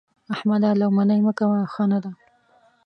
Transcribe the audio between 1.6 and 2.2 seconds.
ښه نه ده.